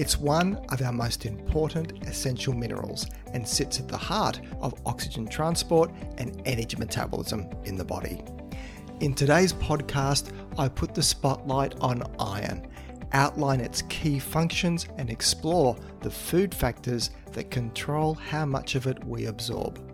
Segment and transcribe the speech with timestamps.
[0.00, 5.26] It's one of our most important essential minerals and sits at the heart of oxygen
[5.26, 8.24] transport and energy metabolism in the body.
[9.00, 12.66] In today's podcast, I put the spotlight on iron,
[13.12, 19.04] outline its key functions, and explore the food factors that control how much of it
[19.04, 19.89] we absorb.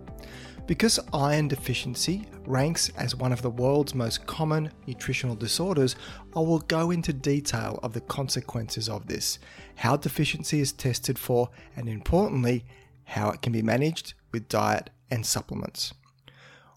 [0.67, 5.95] Because iron deficiency ranks as one of the world's most common nutritional disorders,
[6.34, 9.38] I will go into detail of the consequences of this,
[9.77, 12.65] how deficiency is tested for, and importantly,
[13.05, 15.95] how it can be managed with diet and supplements.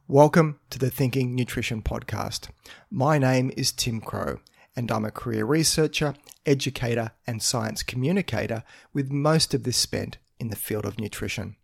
[0.07, 2.49] Welcome to the Thinking Nutrition Podcast.
[2.91, 4.39] My name is Tim Crowe,
[4.75, 6.13] and I'm a career researcher,
[6.45, 8.63] educator, and science communicator,
[8.93, 11.55] with most of this spent in the field of nutrition.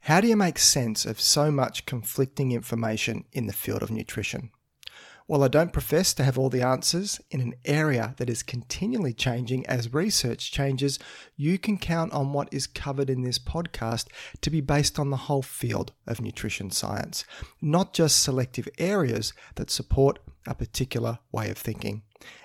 [0.00, 4.50] How do you make sense of so much conflicting information in the field of nutrition?
[5.26, 9.12] While I don't profess to have all the answers in an area that is continually
[9.12, 11.00] changing as research changes,
[11.36, 14.06] you can count on what is covered in this podcast
[14.40, 17.24] to be based on the whole field of nutrition science,
[17.60, 22.02] not just selective areas that support a particular way of thinking.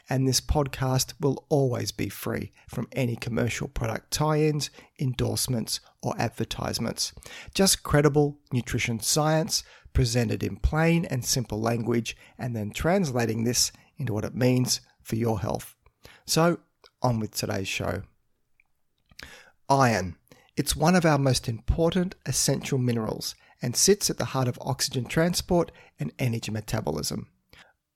[0.10, 6.14] And this podcast will always be free from any commercial product tie ins, endorsements, or
[6.18, 7.14] advertisements.
[7.54, 9.64] Just credible nutrition science
[9.94, 15.16] presented in plain and simple language, and then translating this into what it means for
[15.16, 15.76] your health.
[16.26, 16.60] So,
[17.02, 18.04] on with today's show.
[19.70, 20.16] Iron.
[20.58, 25.06] It's one of our most important essential minerals and sits at the heart of oxygen
[25.06, 27.28] transport and energy metabolism.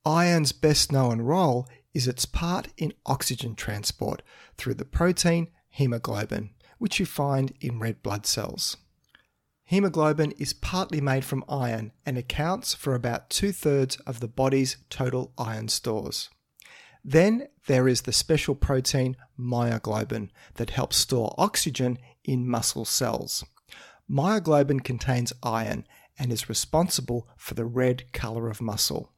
[0.05, 4.21] Iron's best known role is its part in oxygen transport
[4.55, 8.77] through the protein hemoglobin, which you find in red blood cells.
[9.63, 14.77] Hemoglobin is partly made from iron and accounts for about two thirds of the body's
[14.91, 16.29] total iron stores.
[17.03, 23.43] Then there is the special protein myoglobin that helps store oxygen in muscle cells.
[24.07, 25.87] Myoglobin contains iron
[26.19, 29.11] and is responsible for the red colour of muscle.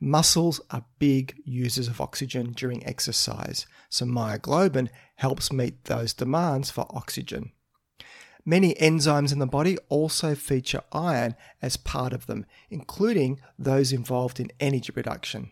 [0.00, 6.86] Muscles are big users of oxygen during exercise, so myoglobin helps meet those demands for
[6.90, 7.52] oxygen.
[8.44, 14.38] Many enzymes in the body also feature iron as part of them, including those involved
[14.38, 15.50] in energy production.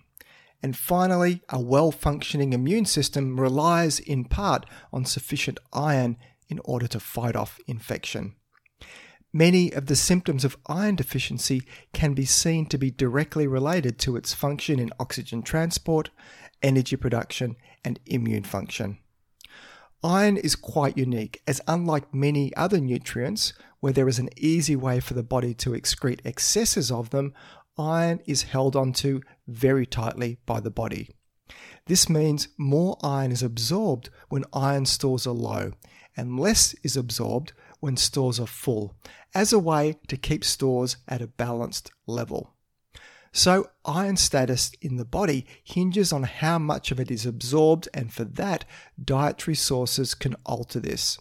[0.63, 6.17] And finally, a well functioning immune system relies in part on sufficient iron
[6.49, 8.37] in order to fight off infection.
[9.37, 11.63] Many of the symptoms of iron deficiency
[11.93, 16.11] can be seen to be directly related to its function in oxygen transport,
[16.63, 18.99] energy production, and immune function.
[20.05, 25.01] Iron is quite unique, as unlike many other nutrients, where there is an easy way
[25.01, 27.35] for the body to excrete excesses of them,
[27.77, 31.11] iron is held onto very tightly by the body.
[31.87, 35.73] This means more iron is absorbed when iron stores are low,
[36.17, 37.53] and less is absorbed
[37.85, 38.97] when stores are full,
[39.35, 42.55] as a way to keep stores at a balanced level.
[43.31, 48.11] So, iron status in the body hinges on how much of it is absorbed, and
[48.11, 48.65] for that,
[48.99, 51.19] dietary sources can alter this.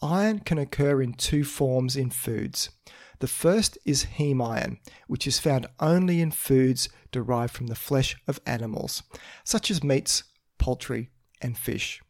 [0.00, 2.70] Iron can occur in two forms in foods.
[3.18, 4.78] The first is heme iron,
[5.08, 9.02] which is found only in foods derived from the flesh of animals,
[9.44, 10.24] such as meats,
[10.56, 11.10] poultry,
[11.42, 12.00] and fish.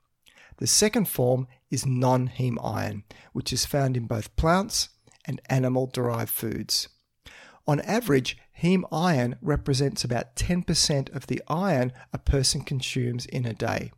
[0.62, 3.02] The second form is non heme iron,
[3.32, 4.90] which is found in both plants
[5.24, 6.88] and animal derived foods.
[7.66, 13.52] On average, heme iron represents about 10% of the iron a person consumes in a
[13.54, 13.90] day.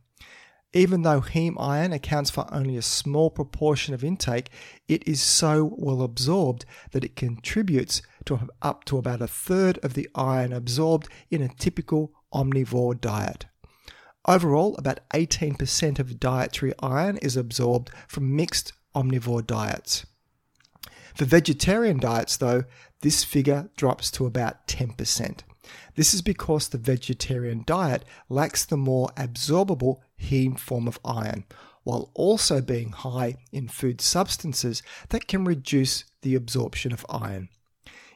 [0.73, 4.49] Even though heme iron accounts for only a small proportion of intake,
[4.87, 9.93] it is so well absorbed that it contributes to up to about a third of
[9.93, 13.45] the iron absorbed in a typical omnivore diet.
[14.27, 20.05] Overall, about 18% of dietary iron is absorbed from mixed omnivore diets.
[21.13, 22.63] For vegetarian diets, though,
[23.01, 25.41] this figure drops to about 10%.
[25.95, 31.45] This is because the vegetarian diet lacks the more absorbable heme form of iron,
[31.83, 37.49] while also being high in food substances that can reduce the absorption of iron.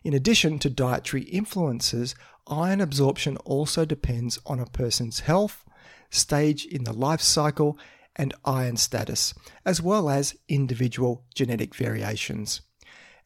[0.03, 2.15] In addition to dietary influences,
[2.47, 5.63] iron absorption also depends on a person's health,
[6.09, 7.77] stage in the life cycle,
[8.15, 9.33] and iron status,
[9.65, 12.61] as well as individual genetic variations.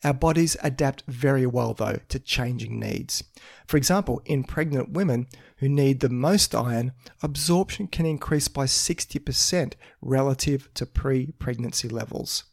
[0.04, 3.24] Our bodies adapt very well, though, to changing needs.
[3.66, 5.28] For example, in pregnant women
[5.58, 6.92] who need the most iron,
[7.22, 12.44] absorption can increase by 60% relative to pre pregnancy levels.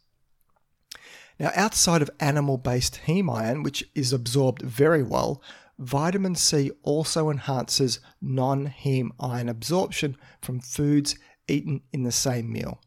[1.39, 5.41] Now, outside of animal based heme iron, which is absorbed very well,
[5.81, 11.15] Vitamin C also enhances non heme iron absorption from foods
[11.47, 12.79] eaten in the same meal.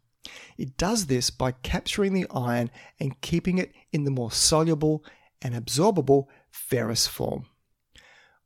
[0.57, 2.71] It does this by capturing the iron
[3.01, 5.05] and keeping it in the more soluble
[5.43, 7.47] and absorbable ferrous form.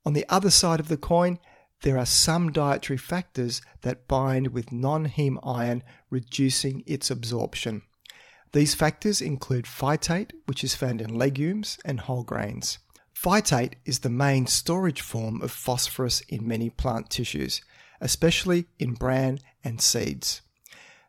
[0.06, 1.38] On the other side of the coin,
[1.82, 7.82] there are some dietary factors that bind with non heme iron, reducing its absorption.
[8.52, 12.78] These factors include phytate, which is found in legumes and whole grains.
[13.20, 17.60] Phytate is the main storage form of phosphorus in many plant tissues,
[18.00, 20.40] especially in bran and seeds.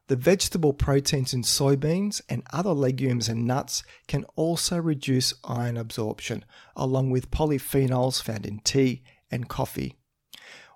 [0.08, 6.44] The vegetable proteins in soybeans and other legumes and nuts can also reduce iron absorption,
[6.76, 9.94] along with polyphenols found in tea and coffee.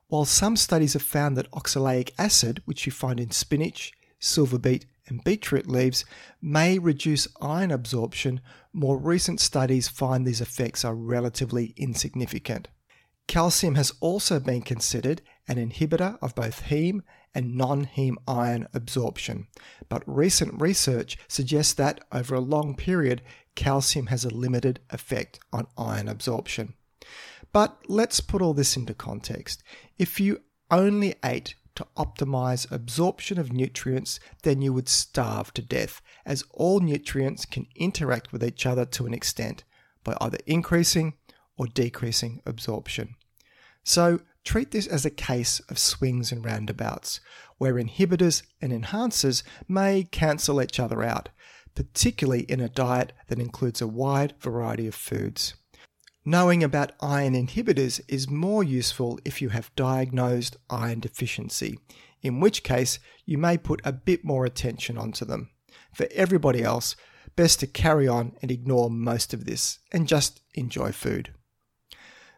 [0.10, 4.86] While some studies have found that oxalic acid, which you find in spinach, silver beet,
[5.08, 6.06] and beetroot leaves,
[6.42, 8.40] may reduce iron absorption,
[8.74, 12.68] more recent studies find these effects are relatively insignificant.
[13.28, 17.02] Calcium has also been considered an inhibitor of both heme
[17.36, 19.48] and non heme iron absorption,
[19.90, 23.22] but recent research suggests that over a long period,
[23.56, 26.74] calcium has a limited effect on iron absorption.
[27.52, 29.64] But let's put all this into context.
[29.98, 30.42] If you
[30.72, 36.80] only ate to optimize absorption of nutrients, then you would starve to death, as all
[36.80, 39.64] nutrients can interact with each other to an extent
[40.04, 41.14] by either increasing
[41.58, 43.16] or decreasing absorption.
[43.84, 47.20] So, treat this as a case of swings and roundabouts,
[47.58, 51.30] where inhibitors and enhancers may cancel each other out,
[51.76, 55.56] particularly in a diet that includes a wide variety of foods.
[56.26, 61.78] Knowing about iron inhibitors is more useful if you have diagnosed iron deficiency,
[62.22, 65.50] in which case you may put a bit more attention onto them.
[65.94, 66.96] For everybody else,
[67.36, 71.34] best to carry on and ignore most of this and just enjoy food.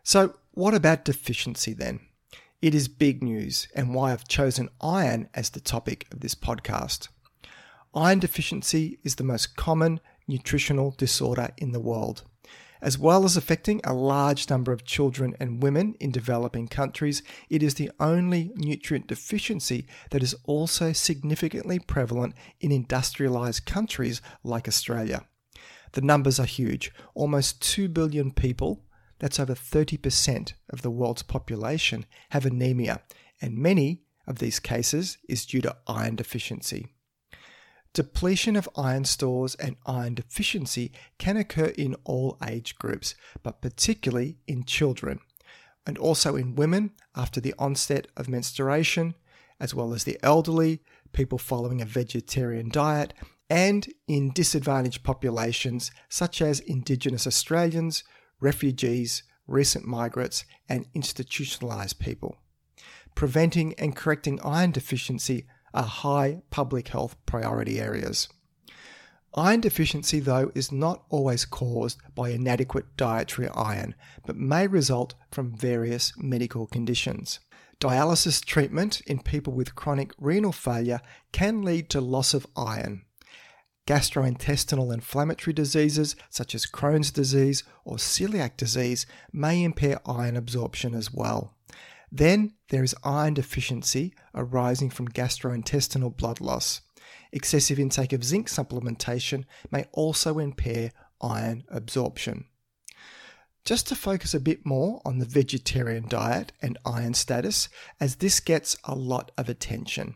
[0.01, 1.99] So, what about deficiency then?
[2.63, 7.09] It is big news and why I've chosen iron as the topic of this podcast.
[7.93, 12.23] Iron deficiency is the most common nutritional disorder in the world.
[12.81, 17.63] As well as affecting a large number of children and women in developing countries, it
[17.63, 25.25] is the only nutrient deficiency that is also significantly prevalent in industrialized countries like Australia.
[25.93, 28.83] The numbers are huge almost 2 billion people
[29.19, 33.01] that's over 30% of the world's population, have anemia,
[33.41, 36.94] and many of these cases is due to iron deficiency.
[37.95, 44.37] Depletion of iron stores and iron deficiency can occur in all age groups, but particularly
[44.47, 45.21] in children,
[45.87, 49.15] and also in women after the onset of menstruation,
[49.61, 50.81] as well as the elderly,
[51.13, 53.13] people following a vegetarian diet,
[53.49, 58.03] and in disadvantaged populations such as Indigenous Australians,
[58.41, 62.35] refugees, recent migrants, and institutionalised people.
[63.15, 65.45] Preventing and correcting iron deficiency
[65.75, 68.27] are high public health priority areas.
[69.35, 73.93] Iron deficiency, though, is not always caused by inadequate dietary iron,
[74.25, 77.39] but may result from various medical conditions.
[77.79, 81.01] Dialysis treatment in people with chronic renal failure
[81.33, 83.03] can lead to loss of iron,
[83.87, 91.13] Gastrointestinal inflammatory diseases such as Crohn's disease or celiac disease may impair iron absorption as
[91.13, 91.54] well.
[92.11, 96.81] Then there is iron deficiency arising from gastrointestinal blood loss.
[97.31, 102.45] Excessive intake of zinc supplementation may also impair iron absorption.
[103.65, 107.67] Just to focus a bit more on the vegetarian diet and iron status,
[107.99, 110.15] as this gets a lot of attention.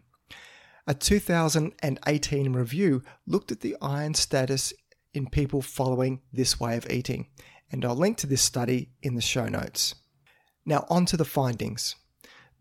[0.85, 4.73] A 2018 review looked at the iron status
[5.13, 7.27] in people following this way of eating,
[7.71, 9.95] and I'll link to this study in the show notes.
[10.65, 11.95] Now, on to the findings.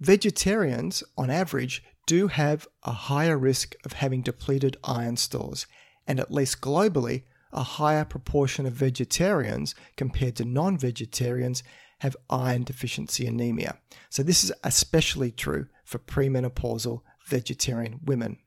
[0.00, 5.66] Vegetarians, on average, do have a higher risk of having depleted iron stores,
[6.06, 11.62] and at least globally, a higher proportion of vegetarians compared to non vegetarians
[12.00, 13.78] have iron deficiency anemia.
[14.10, 18.38] So, this is especially true for premenopausal vegetarian women.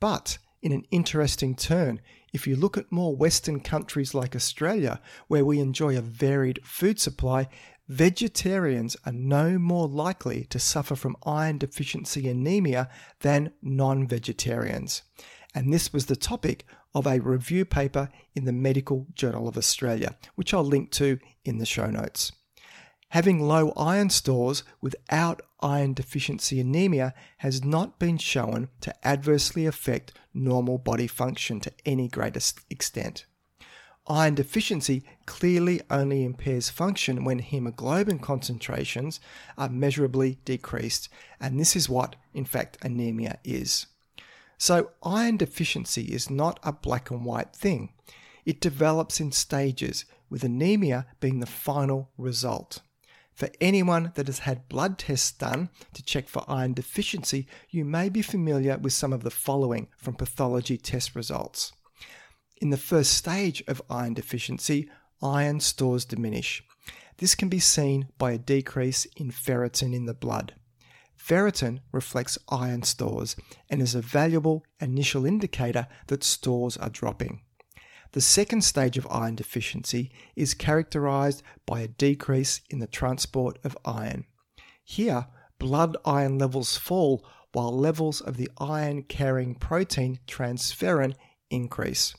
[0.00, 2.00] But in an interesting turn,
[2.32, 7.00] if you look at more Western countries like Australia, where we enjoy a varied food
[7.00, 7.48] supply,
[7.88, 12.88] vegetarians are no more likely to suffer from iron deficiency anemia
[13.20, 15.02] than non vegetarians.
[15.54, 20.16] And this was the topic of a review paper in the Medical Journal of Australia,
[20.34, 22.32] which I'll link to in the show notes.
[23.12, 30.12] Having low iron stores without iron deficiency anemia has not been shown to adversely affect
[30.34, 33.24] normal body function to any greater extent.
[34.10, 39.20] Iron deficiency clearly only impairs function when hemoglobin concentrations
[39.58, 43.86] are measurably decreased, and this is what, in fact, anemia is.
[44.56, 47.92] So, iron deficiency is not a black and white thing.
[48.46, 52.80] It develops in stages, with anemia being the final result.
[53.34, 58.08] For anyone that has had blood tests done to check for iron deficiency, you may
[58.08, 61.72] be familiar with some of the following from pathology test results.
[62.60, 64.90] In the first stage of iron deficiency,
[65.22, 66.64] iron stores diminish.
[67.18, 70.54] This can be seen by a decrease in ferritin in the blood.
[71.16, 73.36] Ferritin reflects iron stores
[73.70, 77.42] and is a valuable initial indicator that stores are dropping.
[78.12, 83.78] The second stage of iron deficiency is characterized by a decrease in the transport of
[83.84, 84.24] iron.
[84.82, 85.26] Here,
[85.60, 91.14] blood iron levels fall while levels of the iron carrying protein transferrin
[91.50, 92.14] increase.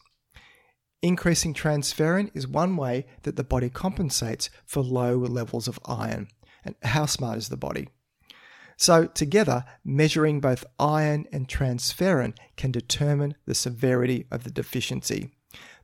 [1.02, 6.28] Increasing transferrin is one way that the body compensates for low levels of iron.
[6.66, 7.88] And how smart is the body?
[8.76, 15.32] So, together, measuring both iron and transferrin can determine the severity of the deficiency.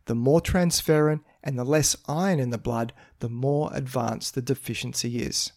[0.05, 5.19] The more transferrin and the less iron in the blood, the more advanced the deficiency
[5.19, 5.51] is.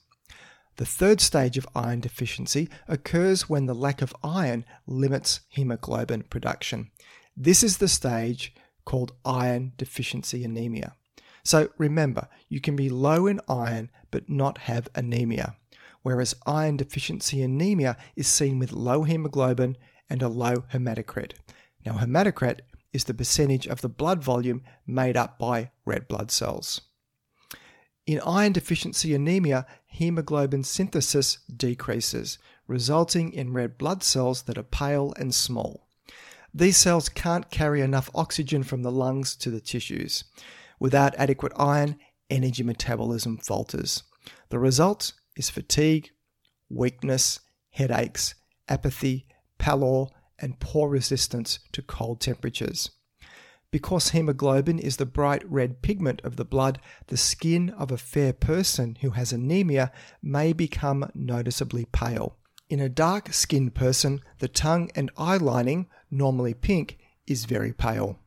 [0.76, 6.90] The third stage of iron deficiency occurs when the lack of iron limits hemoglobin production.
[7.36, 8.54] This is the stage
[8.88, 10.94] called iron deficiency anemia.
[11.44, 15.56] So remember, you can be low in iron but not have anemia,
[16.02, 19.76] whereas iron deficiency anemia is seen with low hemoglobin
[20.08, 21.32] and a low hematocrit.
[21.84, 22.60] Now, hematocrit
[22.94, 26.80] is the percentage of the blood volume made up by red blood cells.
[28.06, 35.12] In iron deficiency anemia, hemoglobin synthesis decreases, resulting in red blood cells that are pale
[35.18, 35.87] and small.
[36.54, 40.24] These cells can't carry enough oxygen from the lungs to the tissues.
[40.80, 41.96] Without adequate iron,
[42.30, 44.02] energy metabolism falters.
[44.48, 46.10] The result is fatigue,
[46.68, 47.40] weakness,
[47.70, 48.34] headaches,
[48.68, 49.26] apathy,
[49.58, 50.06] pallor,
[50.38, 52.90] and poor resistance to cold temperatures.
[53.70, 58.32] Because hemoglobin is the bright red pigment of the blood, the skin of a fair
[58.32, 62.37] person who has anemia may become noticeably pale.
[62.68, 68.18] In a dark skinned person, the tongue and eye lining, normally pink, is very pale.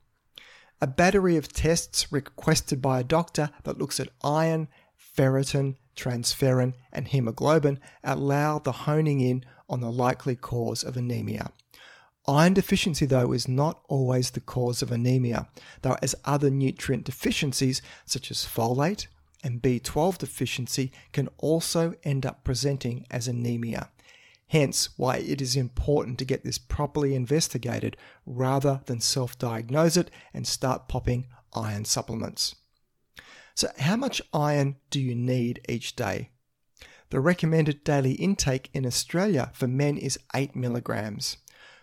[0.81, 4.67] A battery of tests requested by a doctor that looks at iron,
[4.97, 11.51] ferritin, transferrin, and hemoglobin allow the honing in on the likely cause of anemia.
[12.27, 15.47] Iron deficiency, though, is not always the cause of anemia,
[15.83, 19.05] though, as other nutrient deficiencies such as folate
[19.43, 23.89] and B12 deficiency can also end up presenting as anemia.
[24.51, 30.11] Hence, why it is important to get this properly investigated rather than self diagnose it
[30.33, 32.55] and start popping iron supplements.
[33.55, 36.31] So, how much iron do you need each day?
[37.11, 41.37] The recommended daily intake in Australia for men is 8 milligrams.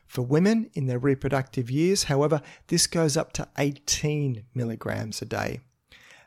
[0.06, 5.60] For women in their reproductive years, however, this goes up to 18 milligrams a day.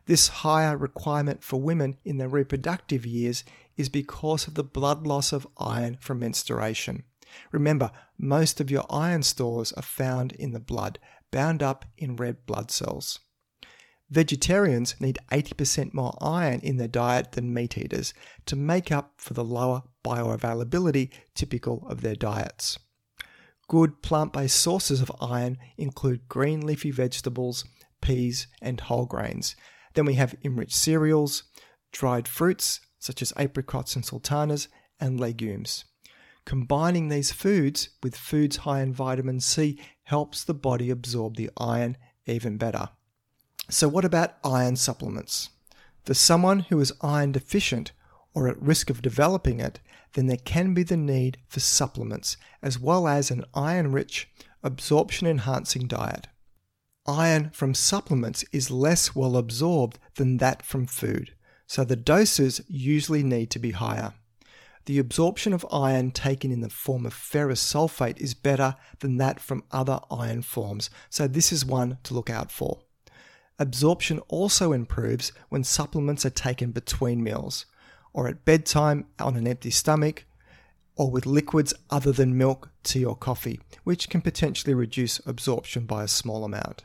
[0.08, 3.44] This higher requirement for women in their reproductive years
[3.82, 7.04] is because of the blood loss of iron from menstruation.
[7.52, 11.00] Remember, most of your iron stores are found in the blood,
[11.32, 13.20] bound up in red blood cells.
[14.10, 18.14] Vegetarians need 80% more iron in their diet than meat eaters
[18.46, 22.78] to make up for the lower bioavailability typical of their diets.
[23.68, 27.64] Good plant based sources of iron include green leafy vegetables,
[28.02, 29.56] peas, and whole grains.
[29.94, 31.44] Then we have enriched cereals,
[31.94, 35.84] dried fruits such as apricots and sultanas, and legumes.
[36.46, 41.98] Combining these foods with foods high in vitamin C helps the body absorb the iron
[42.26, 42.90] even better.
[43.70, 45.50] So, what about iron supplements?
[46.06, 47.92] For someone who is iron deficient
[48.34, 49.80] or at risk of developing it,
[50.14, 54.30] then there can be the need for supplements as well as an iron rich,
[54.64, 56.28] absorption enhancing diet.
[57.08, 61.34] Iron from supplements is less well absorbed than that from food,
[61.72, 64.14] so the doses usually need to be higher.
[64.88, 69.40] The absorption of iron taken in the form of ferrous sulfate is better than that
[69.40, 72.80] from other iron forms, so this is one to look out for.
[73.58, 77.68] Absorption also improves when supplements are taken between meals
[78.12, 80.26] or at bedtime on an empty stomach,
[80.98, 86.04] or with liquids other than milk, tea, or coffee, which can potentially reduce absorption by
[86.04, 86.84] a small amount.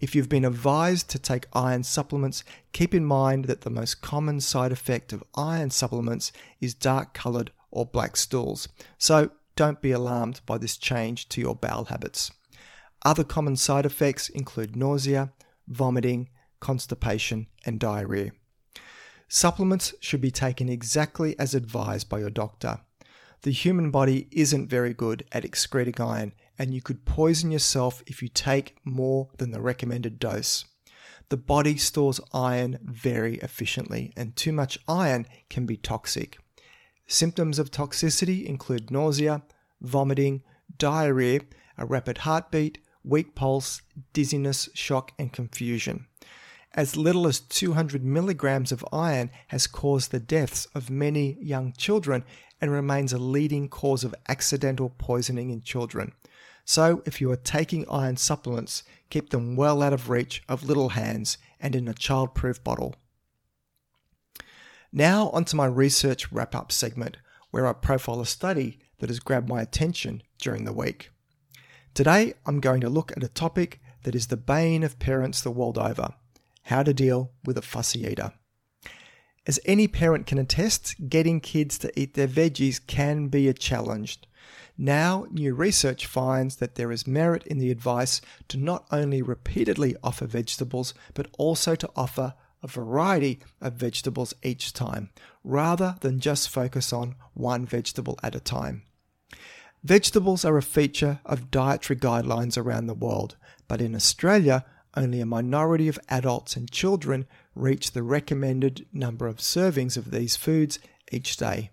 [0.00, 4.40] If you've been advised to take iron supplements, keep in mind that the most common
[4.40, 10.40] side effect of iron supplements is dark coloured or black stools, so don't be alarmed
[10.46, 12.30] by this change to your bowel habits.
[13.04, 15.32] Other common side effects include nausea,
[15.66, 16.28] vomiting,
[16.60, 18.32] constipation, and diarrhea.
[19.26, 22.80] Supplements should be taken exactly as advised by your doctor.
[23.42, 28.20] The human body isn't very good at excreting iron, and you could poison yourself if
[28.20, 30.64] you take more than the recommended dose.
[31.28, 36.38] The body stores iron very efficiently, and too much iron can be toxic.
[37.06, 39.42] Symptoms of toxicity include nausea,
[39.80, 40.42] vomiting,
[40.78, 41.40] diarrhea,
[41.76, 46.06] a rapid heartbeat, weak pulse, dizziness, shock, and confusion.
[46.74, 52.24] As little as 200 milligrams of iron has caused the deaths of many young children
[52.60, 56.12] and remains a leading cause of accidental poisoning in children.
[56.68, 60.90] So, if you are taking iron supplements, keep them well out of reach of little
[60.90, 62.94] hands and in a childproof bottle.
[64.92, 67.16] Now, onto my research wrap up segment,
[67.50, 71.10] where I profile a study that has grabbed my attention during the week.
[71.94, 75.50] Today, I'm going to look at a topic that is the bane of parents the
[75.50, 76.16] world over
[76.64, 78.34] how to deal with a fussy eater.
[79.46, 84.20] As any parent can attest, getting kids to eat their veggies can be a challenge.
[84.80, 89.96] Now, new research finds that there is merit in the advice to not only repeatedly
[90.04, 95.10] offer vegetables, but also to offer a variety of vegetables each time,
[95.42, 98.82] rather than just focus on one vegetable at a time.
[99.82, 104.64] Vegetables are a feature of dietary guidelines around the world, but in Australia,
[104.96, 110.36] only a minority of adults and children reach the recommended number of servings of these
[110.36, 110.78] foods
[111.10, 111.70] each day.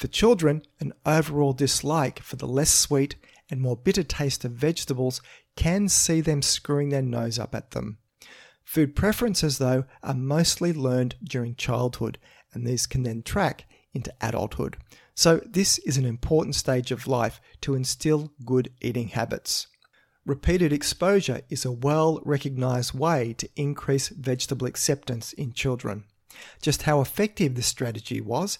[0.00, 3.16] For children, an overall dislike for the less sweet
[3.50, 5.20] and more bitter taste of vegetables
[5.56, 7.98] can see them screwing their nose up at them.
[8.64, 12.16] Food preferences, though, are mostly learned during childhood,
[12.54, 14.78] and these can then track into adulthood.
[15.14, 19.66] So, this is an important stage of life to instill good eating habits.
[20.24, 26.04] Repeated exposure is a well recognized way to increase vegetable acceptance in children.
[26.62, 28.58] Just how effective this strategy was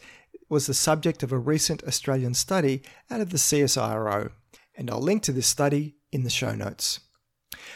[0.50, 4.32] was the subject of a recent Australian study out of the CSIRO,
[4.76, 7.00] and I'll link to this study in the show notes.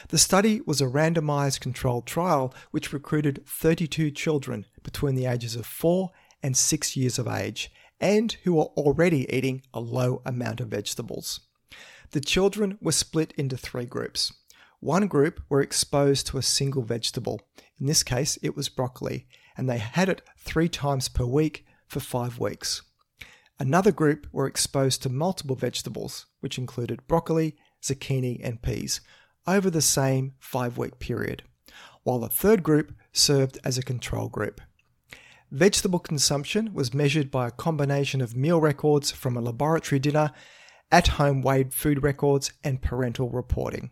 [0.08, 5.64] The study was a randomized controlled trial which recruited 32 children between the ages of
[5.64, 6.10] 4
[6.42, 7.70] and 6 years of age
[8.00, 11.40] and who were already eating a low amount of vegetables.
[12.10, 14.32] The children were split into three groups.
[14.80, 17.40] One group were exposed to a single vegetable,
[17.80, 22.00] in this case, it was broccoli, and they had it three times per week for
[22.00, 22.82] five weeks.
[23.58, 29.00] Another group were exposed to multiple vegetables, which included broccoli, zucchini, and peas,
[29.46, 31.44] over the same five week period,
[32.02, 34.60] while a third group served as a control group.
[35.52, 40.32] Vegetable consumption was measured by a combination of meal records from a laboratory dinner
[40.90, 43.90] at home weighed food records, and parental reporting.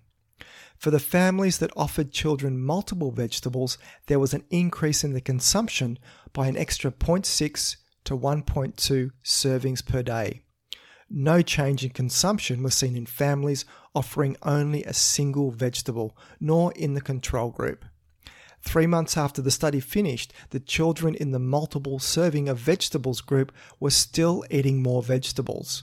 [0.76, 5.98] For the families that offered children multiple vegetables, there was an increase in the consumption
[6.32, 10.42] by an extra 0.6 to 1.2 servings per day.
[11.08, 16.94] No change in consumption was seen in families offering only a single vegetable, nor in
[16.94, 17.84] the control group.
[18.62, 23.52] Three months after the study finished, the children in the multiple serving of vegetables group
[23.80, 25.82] were still eating more vegetables.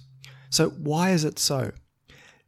[0.50, 1.72] So, why is it so?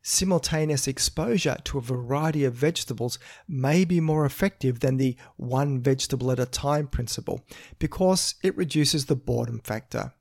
[0.03, 6.31] Simultaneous exposure to a variety of vegetables may be more effective than the one vegetable
[6.31, 7.45] at a time principle
[7.77, 10.13] because it reduces the boredom factor.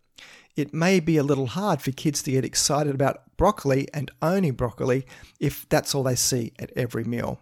[0.54, 4.50] It may be a little hard for kids to get excited about broccoli and only
[4.50, 5.06] broccoli
[5.38, 7.40] if that's all they see at every meal.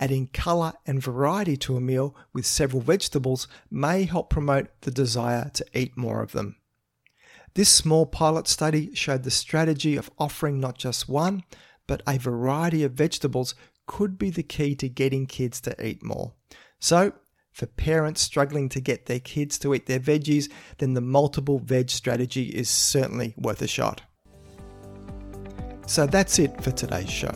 [0.00, 5.50] Adding colour and variety to a meal with several vegetables may help promote the desire
[5.54, 6.56] to eat more of them.
[7.54, 11.42] This small pilot study showed the strategy of offering not just one,
[11.86, 13.54] but a variety of vegetables
[13.86, 16.34] could be the key to getting kids to eat more.
[16.78, 17.12] So,
[17.52, 21.90] for parents struggling to get their kids to eat their veggies, then the multiple veg
[21.90, 24.02] strategy is certainly worth a shot.
[25.86, 27.32] So that's it for today's show.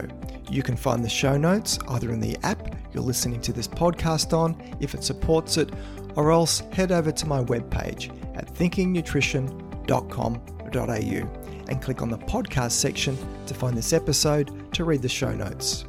[0.49, 4.37] You can find the show notes either in the app you're listening to this podcast
[4.37, 5.71] on, if it supports it,
[6.15, 12.73] or else head over to my webpage at thinkingnutrition.com www.ecom.au and click on the podcast
[12.73, 13.17] section
[13.47, 15.85] to find this episode to read the show notes.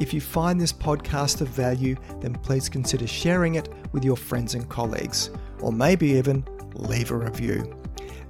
[0.00, 4.54] If you find this podcast of value, then please consider sharing it with your friends
[4.54, 5.30] and colleagues,
[5.60, 7.76] or maybe even leave a review.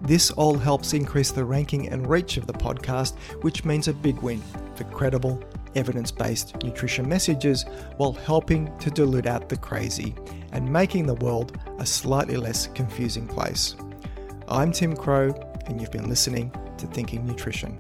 [0.03, 4.19] This all helps increase the ranking and reach of the podcast, which means a big
[4.19, 4.43] win
[4.75, 5.43] for credible,
[5.75, 7.65] evidence based nutrition messages
[7.97, 10.15] while helping to dilute out the crazy
[10.53, 13.75] and making the world a slightly less confusing place.
[14.49, 15.35] I'm Tim Crowe,
[15.67, 17.79] and you've been listening to Thinking Nutrition.